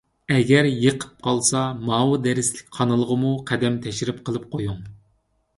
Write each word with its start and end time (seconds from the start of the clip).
ئەگەر 0.35 0.67
يېقىپ 0.83 1.11
قالسا، 1.27 1.61
ماۋۇ 1.89 2.17
دەرسلىك 2.23 2.71
قانىلىغىمۇ 2.79 3.35
قەدەم 3.53 3.79
تەشرىپ 3.85 4.25
قىلىپ 4.31 4.49
قويۇڭ. 4.57 4.85